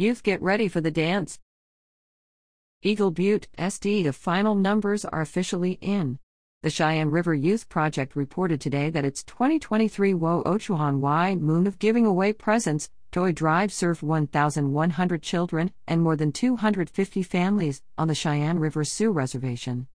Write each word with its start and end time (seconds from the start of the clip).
Youth 0.00 0.22
get 0.22 0.40
ready 0.40 0.66
for 0.66 0.80
the 0.80 0.90
dance. 0.90 1.38
Eagle 2.80 3.10
Butte, 3.10 3.48
SD 3.58 4.02
The 4.02 4.14
final 4.14 4.54
numbers 4.54 5.04
are 5.04 5.20
officially 5.20 5.72
in. 5.82 6.18
The 6.62 6.70
Cheyenne 6.70 7.10
River 7.10 7.34
Youth 7.34 7.68
Project 7.68 8.16
reported 8.16 8.62
today 8.62 8.88
that 8.88 9.04
its 9.04 9.22
2023 9.22 10.14
Wo 10.14 10.42
Ochuhan 10.44 11.00
Y 11.00 11.34
Moon 11.34 11.66
of 11.66 11.78
Giving 11.78 12.06
Away 12.06 12.32
Presents 12.32 12.88
Toy 13.12 13.32
Drive 13.32 13.74
served 13.74 14.00
1,100 14.00 15.22
children 15.22 15.70
and 15.86 16.00
more 16.00 16.16
than 16.16 16.32
250 16.32 17.22
families 17.22 17.82
on 17.98 18.08
the 18.08 18.14
Cheyenne 18.14 18.58
River 18.58 18.84
Sioux 18.84 19.12
Reservation. 19.12 19.86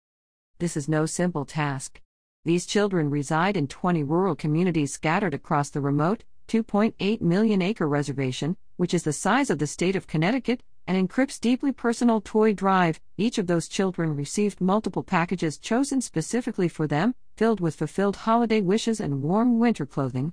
This 0.58 0.76
is 0.76 0.86
no 0.86 1.06
simple 1.06 1.46
task. 1.46 2.02
These 2.44 2.66
children 2.66 3.08
reside 3.08 3.56
in 3.56 3.68
20 3.68 4.02
rural 4.02 4.34
communities 4.34 4.92
scattered 4.92 5.32
across 5.32 5.70
the 5.70 5.80
remote, 5.80 6.24
2.8 6.48 7.22
million 7.22 7.62
acre 7.62 7.88
reservation, 7.88 8.58
which 8.76 8.94
is 8.94 9.02
the 9.02 9.12
size 9.12 9.50
of 9.50 9.58
the 9.58 9.66
state 9.66 9.96
of 9.96 10.06
Connecticut, 10.06 10.62
and 10.86 10.96
in 10.96 11.08
CRYP's 11.08 11.38
deeply 11.38 11.72
personal 11.72 12.20
toy 12.20 12.52
drive, 12.52 13.00
each 13.16 13.38
of 13.38 13.46
those 13.46 13.68
children 13.68 14.14
received 14.14 14.60
multiple 14.60 15.02
packages 15.02 15.58
chosen 15.58 16.00
specifically 16.00 16.68
for 16.68 16.86
them, 16.86 17.14
filled 17.36 17.60
with 17.60 17.76
fulfilled 17.76 18.16
holiday 18.16 18.60
wishes 18.60 19.00
and 19.00 19.22
warm 19.22 19.58
winter 19.58 19.86
clothing. 19.86 20.32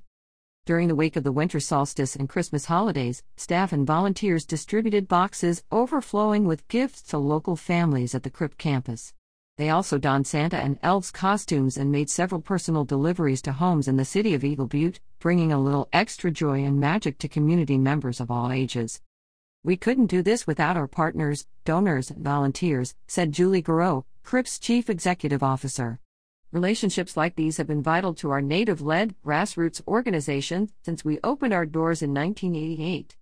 During 0.65 0.87
the 0.87 0.95
week 0.95 1.15
of 1.15 1.23
the 1.23 1.31
winter 1.31 1.59
solstice 1.59 2.15
and 2.15 2.29
Christmas 2.29 2.65
holidays, 2.65 3.23
staff 3.35 3.73
and 3.73 3.87
volunteers 3.87 4.45
distributed 4.45 5.07
boxes 5.07 5.63
overflowing 5.71 6.45
with 6.45 6.67
gifts 6.67 7.01
to 7.03 7.17
local 7.17 7.55
families 7.55 8.13
at 8.13 8.23
the 8.23 8.29
CRYP 8.29 8.57
campus. 8.57 9.13
They 9.61 9.69
also 9.69 9.99
donned 9.99 10.25
Santa 10.25 10.57
and 10.57 10.79
elves 10.81 11.11
costumes 11.11 11.77
and 11.77 11.91
made 11.91 12.09
several 12.09 12.41
personal 12.41 12.83
deliveries 12.83 13.43
to 13.43 13.51
homes 13.51 13.87
in 13.87 13.95
the 13.95 14.03
city 14.03 14.33
of 14.33 14.43
Eagle 14.43 14.65
Butte, 14.65 14.99
bringing 15.19 15.51
a 15.51 15.61
little 15.61 15.87
extra 15.93 16.31
joy 16.31 16.63
and 16.63 16.79
magic 16.79 17.19
to 17.19 17.27
community 17.27 17.77
members 17.77 18.19
of 18.19 18.31
all 18.31 18.51
ages. 18.51 19.01
We 19.63 19.77
couldn't 19.77 20.07
do 20.07 20.23
this 20.23 20.47
without 20.47 20.77
our 20.77 20.87
partners, 20.87 21.45
donors, 21.63 22.09
and 22.09 22.23
volunteers, 22.23 22.95
said 23.07 23.33
Julie 23.33 23.61
Garreau, 23.61 24.05
CRYP's 24.25 24.57
chief 24.57 24.89
executive 24.89 25.43
officer. 25.43 25.99
Relationships 26.51 27.15
like 27.15 27.35
these 27.35 27.57
have 27.57 27.67
been 27.67 27.83
vital 27.83 28.15
to 28.15 28.31
our 28.31 28.41
native 28.41 28.81
led, 28.81 29.13
grassroots 29.23 29.79
organization 29.87 30.71
since 30.83 31.05
we 31.05 31.19
opened 31.23 31.53
our 31.53 31.67
doors 31.67 32.01
in 32.01 32.15
1988. 32.15 33.15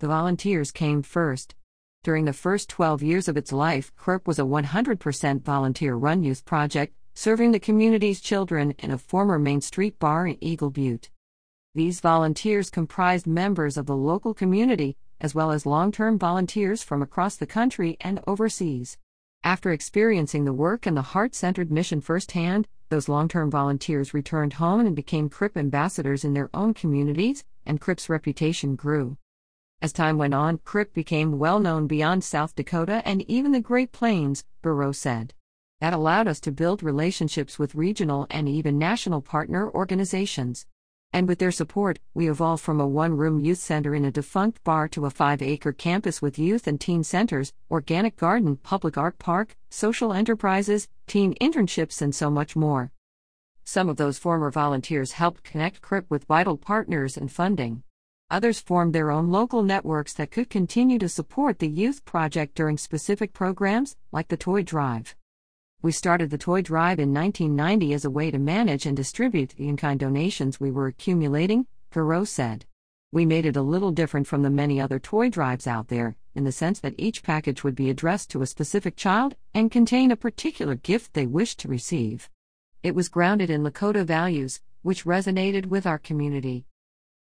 The 0.00 0.08
volunteers 0.08 0.72
came 0.72 1.00
first. 1.00 1.54
During 2.02 2.24
the 2.24 2.32
first 2.32 2.70
12 2.70 3.02
years 3.02 3.28
of 3.28 3.36
its 3.36 3.52
life, 3.52 3.92
CRYP 3.94 4.26
was 4.26 4.38
a 4.38 4.42
100% 4.42 5.42
volunteer 5.42 5.94
run 5.94 6.22
youth 6.22 6.46
project, 6.46 6.94
serving 7.12 7.52
the 7.52 7.60
community's 7.60 8.22
children 8.22 8.70
in 8.78 8.90
a 8.90 8.96
former 8.96 9.38
Main 9.38 9.60
Street 9.60 9.98
bar 9.98 10.26
in 10.26 10.42
Eagle 10.42 10.70
Butte. 10.70 11.10
These 11.74 12.00
volunteers 12.00 12.70
comprised 12.70 13.26
members 13.26 13.76
of 13.76 13.84
the 13.84 13.94
local 13.94 14.32
community, 14.32 14.96
as 15.20 15.34
well 15.34 15.50
as 15.50 15.66
long 15.66 15.92
term 15.92 16.18
volunteers 16.18 16.82
from 16.82 17.02
across 17.02 17.36
the 17.36 17.46
country 17.46 17.98
and 18.00 18.18
overseas. 18.26 18.96
After 19.44 19.70
experiencing 19.70 20.46
the 20.46 20.54
work 20.54 20.86
and 20.86 20.96
the 20.96 21.12
heart 21.12 21.34
centered 21.34 21.70
mission 21.70 22.00
firsthand, 22.00 22.66
those 22.88 23.10
long 23.10 23.28
term 23.28 23.50
volunteers 23.50 24.14
returned 24.14 24.54
home 24.54 24.86
and 24.86 24.96
became 24.96 25.28
CRYP 25.28 25.54
ambassadors 25.58 26.24
in 26.24 26.32
their 26.32 26.48
own 26.54 26.72
communities, 26.72 27.44
and 27.66 27.78
CRYP's 27.78 28.08
reputation 28.08 28.74
grew. 28.74 29.18
As 29.82 29.94
time 29.94 30.18
went 30.18 30.34
on, 30.34 30.58
CRYP 30.58 30.92
became 30.92 31.38
well 31.38 31.58
known 31.58 31.86
beyond 31.86 32.22
South 32.22 32.54
Dakota 32.54 33.00
and 33.06 33.22
even 33.30 33.52
the 33.52 33.60
Great 33.60 33.92
Plains, 33.92 34.44
Garreau 34.62 34.94
said. 34.94 35.32
That 35.80 35.94
allowed 35.94 36.28
us 36.28 36.38
to 36.40 36.52
build 36.52 36.82
relationships 36.82 37.58
with 37.58 37.74
regional 37.74 38.26
and 38.28 38.46
even 38.46 38.78
national 38.78 39.22
partner 39.22 39.70
organizations. 39.70 40.66
And 41.14 41.26
with 41.26 41.38
their 41.38 41.50
support, 41.50 41.98
we 42.12 42.28
evolved 42.28 42.62
from 42.62 42.78
a 42.78 42.86
one 42.86 43.16
room 43.16 43.40
youth 43.40 43.58
center 43.58 43.94
in 43.94 44.04
a 44.04 44.10
defunct 44.10 44.62
bar 44.64 44.86
to 44.88 45.06
a 45.06 45.10
five 45.10 45.40
acre 45.40 45.72
campus 45.72 46.20
with 46.20 46.38
youth 46.38 46.66
and 46.66 46.78
teen 46.78 47.02
centers, 47.02 47.54
organic 47.70 48.16
garden, 48.16 48.56
public 48.56 48.98
art 48.98 49.18
park, 49.18 49.56
social 49.70 50.12
enterprises, 50.12 50.88
teen 51.06 51.34
internships, 51.40 52.02
and 52.02 52.14
so 52.14 52.28
much 52.28 52.54
more. 52.54 52.92
Some 53.64 53.88
of 53.88 53.96
those 53.96 54.18
former 54.18 54.50
volunteers 54.50 55.12
helped 55.12 55.42
connect 55.42 55.80
CRYP 55.80 56.04
with 56.10 56.24
vital 56.24 56.58
partners 56.58 57.16
and 57.16 57.32
funding. 57.32 57.82
Others 58.32 58.60
formed 58.60 58.92
their 58.92 59.10
own 59.10 59.30
local 59.30 59.64
networks 59.64 60.12
that 60.14 60.30
could 60.30 60.48
continue 60.48 61.00
to 61.00 61.08
support 61.08 61.58
the 61.58 61.68
youth 61.68 62.04
project 62.04 62.54
during 62.54 62.78
specific 62.78 63.32
programs, 63.32 63.96
like 64.12 64.28
the 64.28 64.36
Toy 64.36 64.62
Drive. 64.62 65.16
We 65.82 65.90
started 65.90 66.30
the 66.30 66.38
Toy 66.38 66.62
Drive 66.62 67.00
in 67.00 67.12
1990 67.12 67.92
as 67.92 68.04
a 68.04 68.10
way 68.10 68.30
to 68.30 68.38
manage 68.38 68.86
and 68.86 68.96
distribute 68.96 69.56
the 69.56 69.66
in 69.66 69.76
kind 69.76 69.98
donations 69.98 70.60
we 70.60 70.70
were 70.70 70.86
accumulating, 70.86 71.66
Garreau 71.92 72.24
said. 72.24 72.66
We 73.10 73.26
made 73.26 73.46
it 73.46 73.56
a 73.56 73.62
little 73.62 73.90
different 73.90 74.28
from 74.28 74.42
the 74.42 74.50
many 74.50 74.80
other 74.80 75.00
toy 75.00 75.28
drives 75.28 75.66
out 75.66 75.88
there, 75.88 76.14
in 76.32 76.44
the 76.44 76.52
sense 76.52 76.78
that 76.80 76.94
each 76.96 77.24
package 77.24 77.64
would 77.64 77.74
be 77.74 77.90
addressed 77.90 78.30
to 78.30 78.42
a 78.42 78.46
specific 78.46 78.94
child 78.94 79.34
and 79.54 79.72
contain 79.72 80.12
a 80.12 80.16
particular 80.16 80.76
gift 80.76 81.14
they 81.14 81.26
wished 81.26 81.58
to 81.60 81.68
receive. 81.68 82.30
It 82.84 82.94
was 82.94 83.08
grounded 83.08 83.50
in 83.50 83.64
Lakota 83.64 84.04
values, 84.04 84.60
which 84.82 85.04
resonated 85.04 85.66
with 85.66 85.84
our 85.84 85.98
community. 85.98 86.66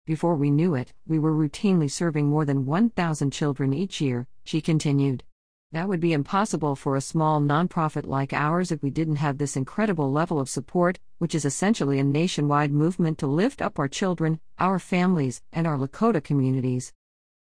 Before 0.07 0.37
we 0.37 0.51
knew 0.51 0.73
it, 0.73 0.93
we 1.05 1.19
were 1.19 1.33
routinely 1.33 1.91
serving 1.91 2.27
more 2.27 2.45
than 2.45 2.65
1,000 2.65 3.29
children 3.29 3.73
each 3.73 3.99
year, 3.99 4.25
she 4.45 4.61
continued. 4.61 5.25
That 5.73 5.89
would 5.89 5.99
be 5.99 6.13
impossible 6.13 6.77
for 6.77 6.95
a 6.95 7.01
small 7.01 7.41
nonprofit 7.41 8.07
like 8.07 8.31
ours 8.31 8.71
if 8.71 8.81
we 8.81 8.89
didn't 8.89 9.17
have 9.17 9.37
this 9.37 9.57
incredible 9.57 10.09
level 10.09 10.39
of 10.39 10.47
support, 10.47 10.97
which 11.17 11.35
is 11.35 11.43
essentially 11.43 11.99
a 11.99 12.05
nationwide 12.05 12.71
movement 12.71 13.17
to 13.17 13.27
lift 13.27 13.61
up 13.61 13.77
our 13.77 13.89
children, 13.89 14.39
our 14.57 14.79
families, 14.79 15.41
and 15.51 15.67
our 15.67 15.77
Lakota 15.77 16.23
communities. 16.23 16.93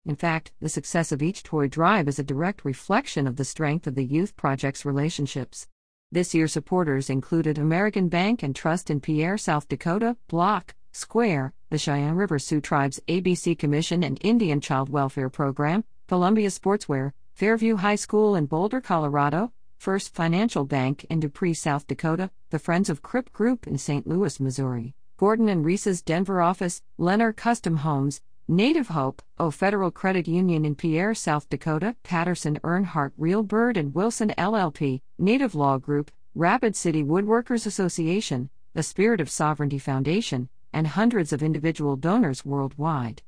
In 0.05 0.17
fact, 0.17 0.51
the 0.59 0.69
success 0.69 1.13
of 1.13 1.23
each 1.23 1.45
toy 1.45 1.69
drive 1.69 2.09
is 2.09 2.19
a 2.19 2.25
direct 2.25 2.65
reflection 2.65 3.29
of 3.29 3.37
the 3.37 3.45
strength 3.45 3.87
of 3.87 3.95
the 3.95 4.05
Youth 4.05 4.35
Project's 4.35 4.85
relationships. 4.85 5.69
This 6.11 6.35
year's 6.35 6.55
supporters 6.55 7.09
included 7.09 7.57
American 7.57 8.09
Bank 8.09 8.43
and 8.43 8.57
Trust 8.57 8.91
in 8.91 8.99
Pierre, 9.01 9.39
South 9.39 9.69
Dakota, 9.69 10.17
Block, 10.27 10.75
Square, 10.91 11.53
the 11.71 11.79
Cheyenne 11.79 12.15
River 12.17 12.39
Sioux 12.39 12.61
Tribes 12.61 12.99
ABC 13.09 13.59
Commission 13.59 14.03
and 14.03 14.19
Indian 14.23 14.61
Child 14.61 14.89
Welfare 14.89 15.29
Program, 15.29 15.85
Columbia 16.07 16.49
Sportswear, 16.49 17.13
Fairview 17.35 17.77
High 17.77 17.97
School 17.97 18.35
in 18.35 18.47
Boulder, 18.47 18.81
Colorado, 18.81 19.53
First 19.77 20.15
Financial 20.15 20.65
Bank 20.65 21.05
in 21.11 21.21
Dupree, 21.21 21.55
South 21.55 21.87
Dakota, 21.87 22.31
the 22.51 22.59
Friends 22.59 22.89
of 22.89 23.03
CRYP 23.03 23.33
Group 23.33 23.67
in 23.67 23.77
St. 23.77 24.07
Louis, 24.07 24.41
Missouri, 24.41 24.95
Gordon 25.19 25.49
and 25.49 25.65
Reese's 25.65 26.01
Denver 26.01 26.41
office, 26.41 26.83
Lenner 26.99 27.37
Custom 27.37 27.77
Homes, 27.77 28.23
Native 28.49 28.89
Hope, 28.89 29.21
O 29.39 29.51
Federal 29.51 29.91
Credit 29.91 30.27
Union 30.27 30.65
in 30.65 30.75
Pierre, 30.75 31.15
South 31.15 31.51
Dakota, 31.51 31.97
Patterson 32.03 32.59
Earnhart 32.65 33.13
Real 33.19 33.43
Bird 33.43 33.77
and 33.77 33.95
Wilson 33.95 34.33
LLP, 34.39 35.03
Native 35.19 35.55
Law 35.55 35.77
Group, 35.77 36.11
Rapid 36.35 36.75
City 36.75 37.05
Woodworkers 37.05 37.67
Association, 37.67 38.49
the 38.73 38.83
Spirit 38.83 39.21
of 39.21 39.29
Sovereignty 39.29 39.79
Foundation, 39.79 40.49
and 40.79 40.87
hundreds 40.87 41.33
of 41.33 41.43
individual 41.43 41.97
donors 41.97 42.45
worldwide. 42.45 43.21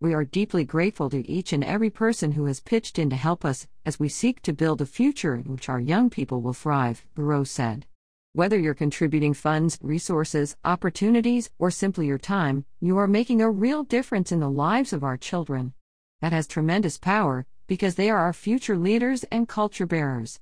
We 0.00 0.14
are 0.14 0.24
deeply 0.24 0.64
grateful 0.64 1.10
to 1.10 1.30
each 1.30 1.52
and 1.52 1.62
every 1.62 1.90
person 1.90 2.32
who 2.32 2.46
has 2.46 2.60
pitched 2.60 2.98
in 2.98 3.10
to 3.10 3.16
help 3.16 3.44
us 3.44 3.66
as 3.84 4.00
we 4.00 4.08
seek 4.08 4.40
to 4.42 4.54
build 4.54 4.80
a 4.80 4.86
future 4.86 5.34
in 5.34 5.44
which 5.44 5.68
our 5.68 5.80
young 5.80 6.08
people 6.08 6.40
will 6.40 6.54
thrive, 6.54 7.04
Garreau 7.14 7.46
said. 7.46 7.84
Whether 8.32 8.58
you're 8.58 8.72
contributing 8.72 9.34
funds, 9.34 9.78
resources, 9.82 10.56
opportunities, 10.64 11.50
or 11.58 11.70
simply 11.70 12.06
your 12.06 12.16
time, 12.16 12.64
you 12.80 12.96
are 12.96 13.06
making 13.06 13.42
a 13.42 13.50
real 13.50 13.82
difference 13.82 14.32
in 14.32 14.40
the 14.40 14.48
lives 14.48 14.94
of 14.94 15.04
our 15.04 15.18
children. 15.18 15.74
That 16.22 16.32
has 16.32 16.46
tremendous 16.46 16.96
power, 16.96 17.44
because 17.66 17.96
they 17.96 18.08
are 18.08 18.18
our 18.18 18.32
future 18.32 18.78
leaders 18.78 19.24
and 19.24 19.46
culture 19.46 19.84
bearers. 19.84 20.40